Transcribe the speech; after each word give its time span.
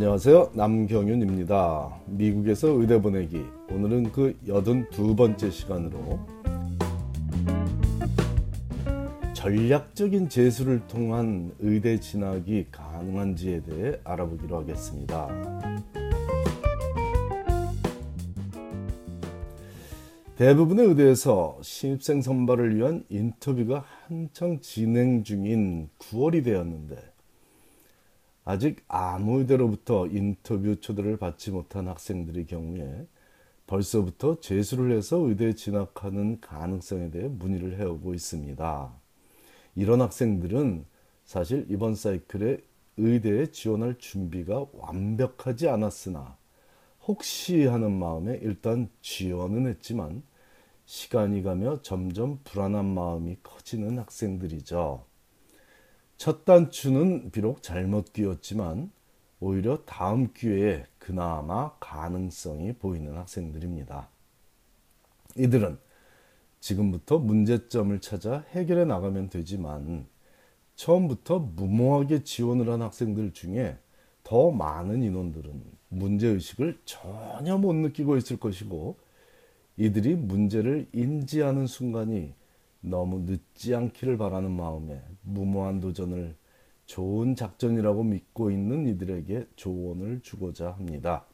안녕하세요. 0.00 0.52
남경윤입니다. 0.54 2.00
미국에서 2.06 2.68
의대 2.68 3.02
보내기. 3.02 3.44
오늘은 3.70 4.12
그 4.12 4.34
여든 4.48 4.88
두 4.88 5.14
번째 5.14 5.50
시간으로 5.50 6.18
전략적인 9.34 10.30
재수를 10.30 10.80
통한 10.86 11.52
의대 11.58 12.00
진학이 12.00 12.68
가능한지에 12.72 13.60
대해 13.60 14.00
알아보기로 14.02 14.60
하겠습니다. 14.60 15.28
대부분의 20.36 20.86
의대에서 20.86 21.58
신입생 21.60 22.22
선발을 22.22 22.74
위한 22.74 23.04
인터뷰가 23.10 23.84
한창 24.06 24.62
진행 24.62 25.24
중인 25.24 25.90
9월이 25.98 26.42
되었는데 26.42 27.09
아직 28.50 28.82
아무 28.88 29.38
의대로부터 29.38 30.08
인터뷰 30.08 30.80
초대를 30.80 31.18
받지 31.18 31.52
못한 31.52 31.86
학생들의 31.86 32.46
경우에 32.46 33.06
벌써부터 33.68 34.40
재수를 34.40 34.90
해서 34.96 35.18
의대에 35.18 35.52
진학하는 35.52 36.40
가능성에 36.40 37.12
대해 37.12 37.28
문의를 37.28 37.78
해오고 37.78 38.12
있습니다. 38.12 38.92
이런 39.76 40.00
학생들은 40.00 40.84
사실 41.24 41.64
이번 41.70 41.94
사이클에 41.94 42.58
의대에 42.96 43.52
지원할 43.52 43.98
준비가 43.98 44.66
완벽하지 44.72 45.68
않았으나 45.68 46.36
혹시 47.06 47.66
하는 47.66 47.92
마음에 47.92 48.36
일단 48.42 48.88
지원은 49.00 49.68
했지만 49.68 50.24
시간이 50.86 51.44
가며 51.44 51.82
점점 51.82 52.40
불안한 52.42 52.84
마음이 52.84 53.36
커지는 53.44 54.00
학생들이죠. 54.00 55.09
첫 56.20 56.44
단추는 56.44 57.30
비록 57.30 57.62
잘못 57.62 58.12
끼었지만 58.12 58.90
오히려 59.40 59.78
다음 59.86 60.34
기회에 60.34 60.84
그나마 60.98 61.72
가능성이 61.80 62.74
보이는 62.74 63.16
학생들입니다. 63.16 64.10
이들은 65.38 65.78
지금부터 66.60 67.20
문제점을 67.20 67.98
찾아 68.02 68.44
해결해 68.50 68.84
나가면 68.84 69.30
되지만 69.30 70.08
처음부터 70.74 71.38
무모하게 71.38 72.22
지원을 72.22 72.68
한 72.68 72.82
학생들 72.82 73.32
중에 73.32 73.78
더 74.22 74.50
많은 74.50 75.02
인원들은 75.02 75.62
문제의식을 75.88 76.82
전혀 76.84 77.56
못 77.56 77.72
느끼고 77.72 78.18
있을 78.18 78.36
것이고 78.36 78.98
이들이 79.78 80.16
문제를 80.16 80.86
인지하는 80.92 81.66
순간이 81.66 82.34
너무 82.80 83.20
늦지 83.20 83.74
않기를 83.74 84.16
바라는 84.18 84.50
마음에 84.50 85.02
무모한 85.22 85.80
도전을 85.80 86.36
좋은 86.86 87.36
작전이라고 87.36 88.02
믿고 88.02 88.50
있는 88.50 88.88
이들에게 88.88 89.46
조언을 89.56 90.20
주고자 90.22 90.72
합니다. 90.72 91.24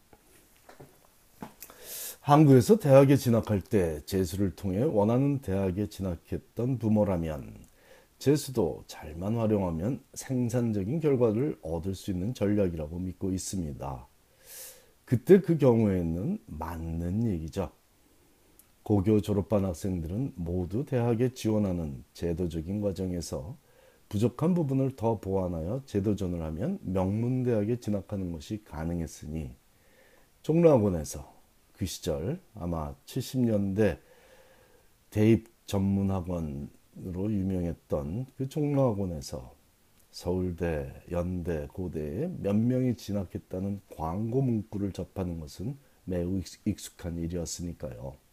한국에서 2.20 2.78
대학에 2.78 3.16
진학할 3.16 3.60
때 3.60 4.00
재수를 4.04 4.56
통해 4.56 4.82
원하는 4.82 5.38
대학에 5.38 5.86
진학했던 5.86 6.78
부모라면 6.78 7.54
재수도 8.18 8.82
잘만 8.86 9.36
활용하면 9.36 10.02
생산적인 10.14 11.00
결과를 11.00 11.58
얻을 11.62 11.94
수 11.94 12.10
있는 12.10 12.34
전략이라고 12.34 12.98
믿고 12.98 13.30
있습니다. 13.32 14.08
그때 15.04 15.40
그 15.40 15.56
경우에는 15.56 16.38
맞는 16.46 17.26
얘기죠. 17.28 17.70
고교 18.86 19.20
졸업반 19.20 19.64
학생들은 19.64 20.34
모두 20.36 20.86
대학에 20.86 21.34
지원하는 21.34 22.04
제도적인 22.12 22.80
과정에서 22.80 23.56
부족한 24.08 24.54
부분을 24.54 24.94
더 24.94 25.18
보완하여 25.18 25.82
재도전을 25.86 26.40
하면 26.40 26.78
명문대학에 26.82 27.80
진학하는 27.80 28.30
것이 28.30 28.62
가능했으니 28.62 29.50
종로학원에서 30.42 31.34
그 31.72 31.84
시절 31.84 32.38
아마 32.54 32.94
70년대 33.06 33.98
대입 35.10 35.48
전문학원으로 35.66 36.68
유명했던 37.32 38.26
그 38.36 38.48
종로학원에서 38.48 39.52
서울대, 40.12 40.94
연대, 41.10 41.66
고대에 41.72 42.30
몇 42.38 42.54
명이 42.54 42.94
진학했다는 42.94 43.80
광고 43.96 44.42
문구를 44.42 44.92
접하는 44.92 45.40
것은 45.40 45.76
매우 46.04 46.40
익숙한 46.64 47.18
일이었으니까요. 47.18 48.25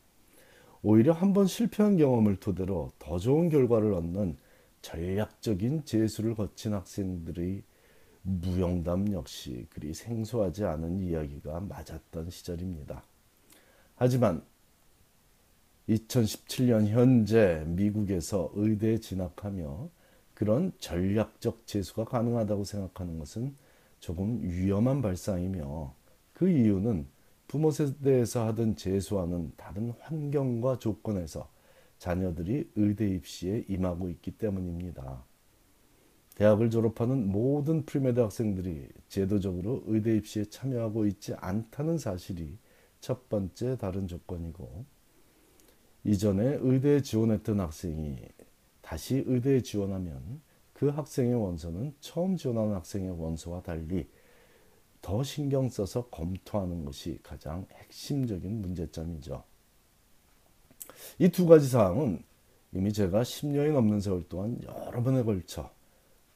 오히려 0.84 1.14
한번 1.14 1.48
실패한 1.48 1.98
경험을 1.98 2.36
토대로 2.36 2.92
더 3.00 3.18
좋은 3.18 3.48
결과를 3.50 3.94
얻는 3.94 4.38
전략적인 4.82 5.86
재수를 5.86 6.36
거친 6.36 6.74
학생들의 6.74 7.64
무용담 8.22 9.14
역시 9.14 9.66
그리 9.70 9.94
생소하지 9.94 10.66
않은 10.66 11.00
이야기가 11.02 11.62
맞았던 11.62 12.30
시절입니다. 12.30 13.02
하지만 13.96 14.44
2017년 15.88 16.88
현재 16.88 17.64
미국에서 17.66 18.52
의대에 18.54 18.98
진학하며 18.98 19.90
그런 20.34 20.74
전략적 20.80 21.66
재수가 21.66 22.06
가능하다고 22.06 22.66
생각하는 22.66 23.20
것은 23.20 23.56
조금 24.00 24.42
위험한 24.42 25.02
발상이며 25.02 25.94
그 26.34 26.50
이유는 26.50 27.08
부모 27.54 27.70
세대에서 27.70 28.48
하던 28.48 28.78
재수와는 28.78 29.52
다른 29.56 29.94
환경과 30.00 30.80
조건에서 30.80 31.52
자녀들이 32.00 32.72
의대 32.76 33.08
입시에 33.08 33.64
임하고 33.68 34.10
있기 34.10 34.32
때문입니다. 34.32 35.24
대학을 36.34 36.72
졸업하는 36.72 37.32
모든 37.32 37.86
premed 37.86 38.20
학생들이 38.20 38.88
제도적으로 39.08 39.84
의대 39.86 40.18
입시에 40.18 40.46
참여하고 40.46 41.06
있지 41.06 41.36
않다는 41.36 42.00
사실이 42.00 42.58
첫 43.00 43.30
번째 43.30 43.78
다른 43.78 44.08
조건이고 44.08 44.86
이전에 46.06 46.58
의대에 46.60 47.02
지원했던 47.04 47.60
학생이 47.60 48.18
다시 48.82 49.24
의대에 49.28 49.62
지원하면 49.62 50.42
그 50.74 50.88
학생의 50.88 51.36
원서는 51.36 51.94
처음 52.00 52.36
지원하는 52.36 52.74
학생의 52.74 53.12
원서와 53.12 53.62
달리 53.62 54.08
더 55.04 55.22
신경 55.22 55.70
써서 55.70 56.08
검토하는 56.10 56.86
것이 56.86 57.20
가장 57.22 57.68
핵심적인 57.74 58.62
문제점이죠. 58.62 59.44
이 61.20 61.30
두 61.30 61.46
가지 61.46 61.68
사항은 61.68 62.24
이미 62.74 62.92
제가 62.94 63.22
10년이 63.22 63.74
넘는 63.74 64.00
세월 64.00 64.24
동안 64.30 64.60
여러 64.64 65.04
번에 65.04 65.24
걸쳐 65.24 65.70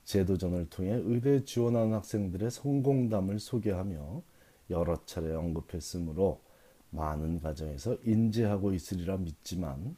제도전을 0.04 0.70
통해 0.70 0.92
의대에 1.04 1.46
지원하는 1.46 1.94
학생들의 1.94 2.52
성공담을 2.52 3.40
소개하며 3.40 4.22
여러 4.70 5.06
차례 5.06 5.34
언급했으므로 5.34 6.42
많은 6.92 7.40
가정에서 7.40 7.98
인지하고 8.04 8.74
있으리라 8.74 9.18
믿지만 9.18 9.96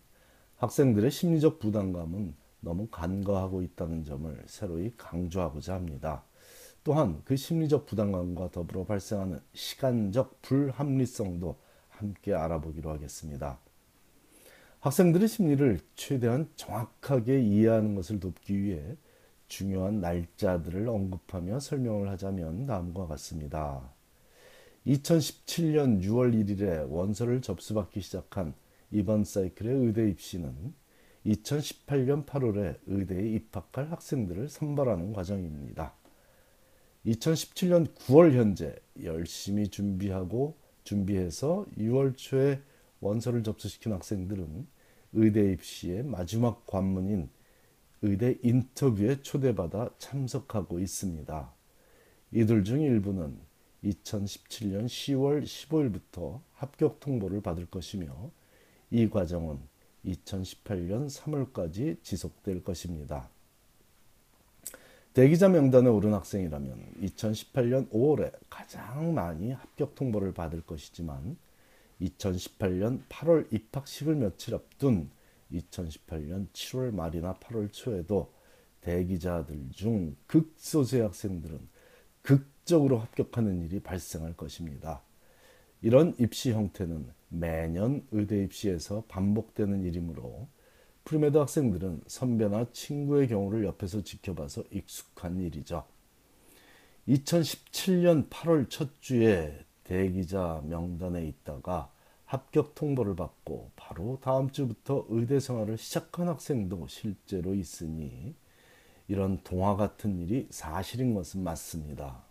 학생들의 0.57 1.09
심리적 1.09 1.59
부담감은 1.59 2.35
너무 2.61 2.87
간과하고 2.87 3.63
있다는 3.63 4.03
점을 4.03 4.43
새로이 4.47 4.93
강조하고자 4.95 5.73
합니다. 5.73 6.23
또한 6.83 7.21
그 7.25 7.35
심리적 7.35 7.85
부담감과 7.85 8.51
더불어 8.51 8.85
발생하는 8.85 9.39
시간적 9.53 10.41
불합리성도 10.41 11.57
함께 11.89 12.33
알아보기로 12.33 12.89
하겠습니다. 12.91 13.59
학생들의 14.79 15.27
심리를 15.27 15.79
최대한 15.95 16.49
정확하게 16.55 17.41
이해하는 17.41 17.95
것을 17.95 18.19
돕기 18.19 18.61
위해 18.61 18.95
중요한 19.47 19.99
날짜들을 19.99 20.87
언급하며 20.87 21.59
설명을 21.59 22.09
하자면 22.09 22.65
다음과 22.65 23.07
같습니다. 23.07 23.91
2017년 24.87 26.01
6월 26.01 26.33
1일에 26.33 26.89
원서를 26.89 27.41
접수받기 27.41 27.99
시작한 28.01 28.53
이번 28.91 29.25
사이클의 29.25 29.75
의대 29.75 30.09
입시는 30.09 30.73
2018년 31.25 32.25
8월에 32.25 32.79
의대에 32.87 33.27
입학할 33.33 33.91
학생들을 33.91 34.47
선발하는 34.47 35.11
과정입니다. 35.11 35.98
2017년 37.05 37.87
9월 37.95 38.33
현재 38.33 38.75
열심히 39.03 39.69
준비하고 39.69 40.57
준비해서 40.83 41.65
6월 41.77 42.17
초에 42.17 42.61
원서를 42.99 43.43
접수시킨 43.43 43.93
학생들은 43.93 44.67
의대 45.13 45.51
입시의 45.53 46.03
마지막 46.03 46.65
관문인 46.67 47.29
의대 48.01 48.37
인터뷰에 48.43 49.21
초대받아 49.21 49.91
참석하고 49.97 50.79
있습니다. 50.79 51.53
이들 52.31 52.63
중 52.63 52.81
일부는 52.81 53.39
2017년 53.83 54.85
10월 54.85 55.43
15일부터 55.43 56.41
합격 56.53 56.99
통보를 56.99 57.41
받을 57.41 57.65
것이며 57.65 58.31
이 58.91 59.09
과정은 59.09 59.57
2018년 60.05 61.09
3월까지 61.09 62.03
지속될 62.03 62.63
것입니다. 62.63 63.29
대기자 65.13 65.49
명단에 65.49 65.89
오른 65.89 66.13
학생이라면 66.13 66.93
2018년 67.01 67.89
5월에 67.89 68.31
가장 68.49 69.13
많이 69.13 69.51
합격 69.51 69.95
통보를 69.95 70.33
받을 70.33 70.61
것이지만 70.61 71.37
2018년 72.01 73.01
8월 73.09 73.51
입학식을 73.51 74.15
며칠 74.15 74.55
앞둔 74.55 75.09
2018년 75.51 76.47
7월 76.51 76.93
말이나 76.93 77.33
8월 77.35 77.71
초에도 77.71 78.31
대기자들 78.81 79.71
중 79.71 80.15
극소수의 80.27 81.01
학생들은 81.01 81.59
기습적으로 82.69 82.99
합격하는 82.99 83.63
일이 83.63 83.79
발생할 83.79 84.37
것입니다. 84.37 85.01
이런 85.81 86.13
입시 86.19 86.51
형태는 86.51 87.11
매년 87.29 88.05
의대 88.11 88.43
입시에서 88.43 89.03
반복되는 89.07 89.83
일이므로 89.83 90.47
premed 91.09 91.39
학생들은 91.39 92.03
선배나 92.05 92.67
친구의 92.71 93.29
경우를 93.29 93.65
옆에서 93.65 94.03
지켜봐서 94.03 94.63
익숙한 94.69 95.39
일이죠. 95.39 95.83
2017년 97.07 98.29
8월 98.29 98.69
첫 98.69 99.01
주에 99.01 99.65
대기자 99.83 100.61
명단에 100.65 101.25
있다가 101.25 101.91
합격 102.25 102.75
통보를 102.75 103.15
받고 103.15 103.71
바로 103.75 104.19
다음 104.21 104.51
주부터 104.51 105.07
의대 105.09 105.39
생활을 105.39 105.79
시작한 105.79 106.27
학생도 106.27 106.85
실제로 106.87 107.55
있으니 107.55 108.35
이런 109.07 109.41
동화 109.43 109.75
같은 109.75 110.19
일이 110.19 110.47
사실인 110.51 111.15
것은 111.15 111.41
맞습니다. 111.41 112.23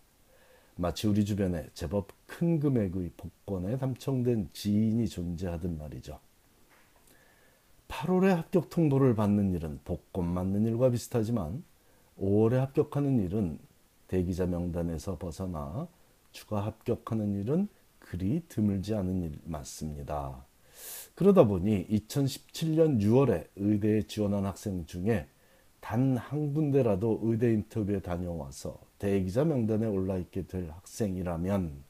마치 0.77 1.09
우리 1.09 1.25
주변에 1.25 1.69
제법 1.75 2.13
큰 2.27 2.61
금액의 2.61 3.11
복권에 3.17 3.77
당첨된 3.77 4.51
지인이 4.53 5.09
존재하듯 5.09 5.69
말이죠. 5.69 6.21
8월에 7.99 8.29
합격 8.29 8.71
통보를 8.71 9.17
받는 9.17 9.55
일은 9.55 9.81
복권 9.85 10.33
맞는 10.33 10.65
일과 10.67 10.89
비슷하지만 10.89 11.65
5월에 12.21 12.53
합격하는 12.59 13.19
일은 13.25 13.59
대기자 14.07 14.47
명단에서 14.47 15.19
벗어나 15.19 15.89
추가 16.31 16.65
합격하는 16.65 17.35
일은 17.41 17.67
그리 17.99 18.45
드물지 18.49 18.95
않은 18.95 19.23
일 19.23 19.41
맞습니다. 19.43 20.47
그러다 21.17 21.49
보니 21.49 21.89
2017년 21.89 23.01
6월에 23.01 23.49
의대에 23.57 24.03
지원한 24.03 24.47
학생 24.47 24.87
중에 24.87 25.27
단 25.81 26.17
한 26.17 26.55
군데라도 26.55 27.19
의대 27.25 27.53
인터뷰에 27.53 27.99
다녀와서 27.99 28.79
대기자 29.01 29.45
명단에 29.45 29.87
올라 29.87 30.19
있게 30.19 30.47
될 30.47 30.71
학생이라면 30.71 31.83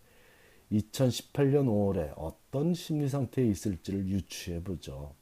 2018년 0.73 1.67
5월에 1.67 2.15
어떤 2.17 2.73
심리 2.73 3.11
상태에 3.11 3.45
있을지를 3.45 4.09
유추해 4.09 4.63
보죠. 4.65 5.15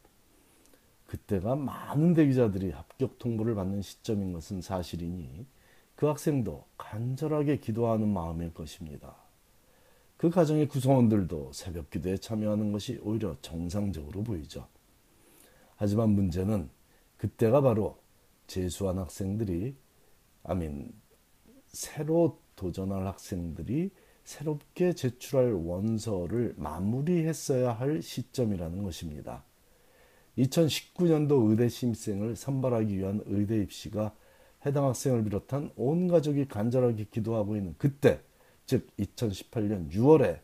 그때가 1.06 1.54
많은 1.54 2.14
대기자들이 2.14 2.70
합격 2.70 3.18
통보를 3.18 3.54
받는 3.54 3.82
시점인 3.82 4.32
것은 4.32 4.60
사실이니 4.60 5.46
그 5.94 6.06
학생도 6.06 6.64
간절하게 6.76 7.58
기도하는 7.58 8.08
마음일 8.08 8.52
것입니다. 8.52 9.16
그 10.16 10.30
가정의 10.30 10.68
구성원들도 10.68 11.52
새벽 11.52 11.90
기도에 11.90 12.16
참여하는 12.16 12.72
것이 12.72 12.98
오히려 13.02 13.36
정상적으로 13.42 14.22
보이죠. 14.22 14.66
하지만 15.76 16.10
문제는 16.10 16.70
그때가 17.18 17.60
바로 17.60 17.98
재수한 18.46 18.98
학생들이 18.98 19.76
아민 20.42 20.92
새로 21.68 22.40
도전할 22.56 23.06
학생들이 23.06 23.90
새롭게 24.24 24.94
제출할 24.94 25.52
원서를 25.52 26.54
마무리했어야 26.56 27.72
할 27.72 28.02
시점이라는 28.02 28.82
것입니다. 28.82 29.44
2019년도 30.38 31.50
의대 31.50 31.68
신입생을 31.68 32.36
선발하기 32.36 32.96
위한 32.98 33.22
의대 33.26 33.58
입시가 33.58 34.14
해당 34.64 34.86
학생을 34.86 35.24
비롯한 35.24 35.70
온 35.76 36.08
가족이 36.08 36.48
간절하게 36.48 37.06
기도하고 37.10 37.56
있는 37.56 37.74
그때 37.78 38.20
즉 38.66 38.88
2018년 38.98 39.90
6월에 39.90 40.40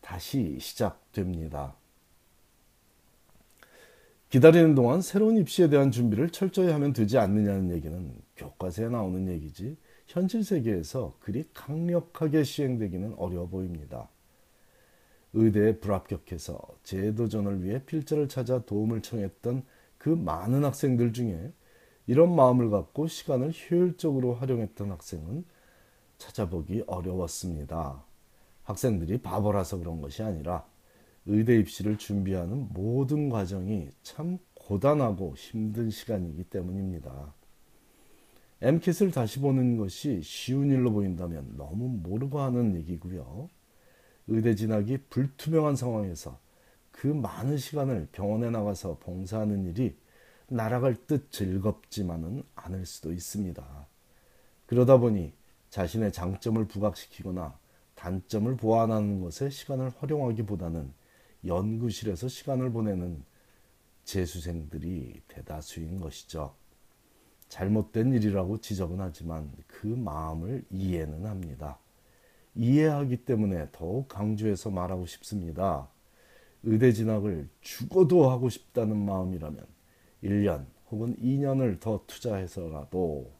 다시 0.00 0.58
시작됩니다. 0.60 1.74
기다리는 4.28 4.74
동안 4.74 5.02
새로운 5.02 5.36
입시에 5.36 5.68
대한 5.68 5.90
준비를 5.90 6.30
철저히 6.30 6.70
하면 6.70 6.92
되지 6.92 7.18
않느냐는 7.18 7.70
얘기는 7.70 8.14
교과서에 8.36 8.88
나오는 8.88 9.28
얘기지 9.28 9.76
현실 10.06 10.42
세계에서 10.42 11.14
그리 11.20 11.44
강력하게 11.54 12.42
시행되기는 12.42 13.14
어려워 13.18 13.46
보입니다. 13.46 14.08
의대에 15.34 15.78
불합격해서 15.78 16.58
재도전을 16.82 17.64
위해 17.64 17.82
필자를 17.84 18.28
찾아 18.28 18.60
도움을 18.64 19.02
청했던 19.02 19.64
그 19.98 20.10
많은 20.10 20.64
학생들 20.64 21.12
중에 21.12 21.52
이런 22.06 22.34
마음을 22.34 22.70
갖고 22.70 23.06
시간을 23.06 23.52
효율적으로 23.52 24.34
활용했던 24.34 24.90
학생은 24.90 25.44
찾아보기 26.18 26.84
어려웠습니다. 26.86 28.04
학생들이 28.64 29.22
바보라서 29.22 29.78
그런 29.78 30.00
것이 30.00 30.22
아니라 30.22 30.64
의대 31.26 31.56
입시를 31.58 31.98
준비하는 31.98 32.68
모든 32.72 33.28
과정이 33.28 33.88
참 34.02 34.38
고단하고 34.54 35.34
힘든 35.36 35.90
시간이기 35.90 36.44
때문입니다. 36.44 37.32
엠켓을 38.60 39.10
다시 39.10 39.40
보는 39.40 39.76
것이 39.76 40.20
쉬운 40.22 40.70
일로 40.70 40.92
보인다면 40.92 41.56
너무 41.56 41.88
모르고 41.88 42.40
하는 42.40 42.76
얘기고요. 42.76 43.48
의대 44.28 44.54
진학이 44.54 44.98
불투명한 45.10 45.76
상황에서 45.76 46.38
그 46.90 47.06
많은 47.06 47.58
시간을 47.58 48.08
병원에 48.12 48.50
나가서 48.50 48.98
봉사하는 49.00 49.66
일이 49.66 49.96
날아갈 50.48 50.94
듯 51.06 51.30
즐겁지만은 51.30 52.42
않을 52.54 52.86
수도 52.86 53.12
있습니다. 53.12 53.86
그러다 54.66 54.98
보니 54.98 55.32
자신의 55.70 56.12
장점을 56.12 56.62
부각시키거나 56.66 57.58
단점을 57.94 58.56
보완하는 58.56 59.20
것에 59.20 59.48
시간을 59.48 59.92
활용하기보다는 59.98 60.92
연구실에서 61.46 62.28
시간을 62.28 62.70
보내는 62.72 63.24
재수생들이 64.04 65.22
대다수인 65.28 66.00
것이죠. 66.00 66.54
잘못된 67.48 68.12
일이라고 68.12 68.58
지적은 68.58 69.00
하지만 69.00 69.52
그 69.66 69.86
마음을 69.86 70.64
이해는 70.70 71.26
합니다. 71.26 71.78
이해하기 72.54 73.24
때문에 73.24 73.68
더욱 73.72 74.08
강조해서 74.08 74.70
말하고 74.70 75.06
싶습니다. 75.06 75.88
의대 76.62 76.92
진학을 76.92 77.48
죽어도 77.60 78.30
하고 78.30 78.48
싶다는 78.48 78.96
마음이라면 78.96 79.66
1년 80.22 80.66
혹은 80.90 81.16
2년을 81.16 81.80
더 81.80 82.04
투자해서라도 82.06 83.32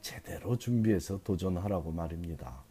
제대로 0.00 0.56
준비해서 0.56 1.22
도전하라고 1.22 1.90
말입니다. 1.90 2.62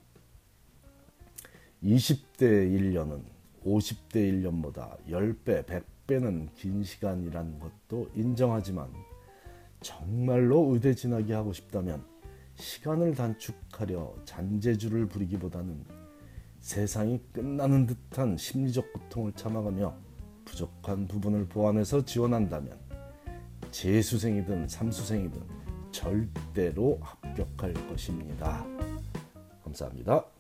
20대 1.83 2.39
1년은 2.39 3.23
50대 3.65 4.13
1년보다 4.13 4.97
10배, 5.07 5.65
100배는 5.65 6.53
긴 6.55 6.83
시간이라는 6.83 7.59
것도 7.59 8.09
인정하지만 8.15 8.93
정말로 9.81 10.73
의대 10.73 10.93
진학이 10.93 11.31
하고 11.33 11.51
싶다면 11.51 12.12
시간을 12.55 13.15
단축하려 13.15 14.15
잔재주를 14.25 15.07
부리기보다는 15.07 15.85
세상이 16.59 17.21
끝나는 17.31 17.85
듯한 17.87 18.37
심리적 18.37 18.94
고통을 18.94 19.33
참아가며 19.33 19.95
부족한 20.45 21.07
부분을 21.07 21.47
보완해서 21.47 22.06
지원한다면 22.06 22.80
재수생이든 23.71 24.68
삼수생이든 24.68 25.42
절대로 25.92 26.99
합격할 27.01 27.73
것입니다. 27.89 28.66
감사합니다. 29.63 30.32